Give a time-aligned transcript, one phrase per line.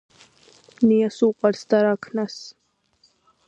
[0.87, 2.41] ნიას უყვარს და რაქნას